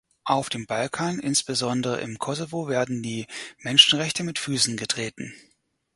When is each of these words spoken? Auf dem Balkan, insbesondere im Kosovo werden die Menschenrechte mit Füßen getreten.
Auf 0.23 0.49
dem 0.49 0.65
Balkan, 0.65 1.19
insbesondere 1.19 2.01
im 2.01 2.17
Kosovo 2.17 2.67
werden 2.67 3.03
die 3.03 3.27
Menschenrechte 3.59 4.23
mit 4.23 4.39
Füßen 4.39 4.75
getreten. 4.75 5.31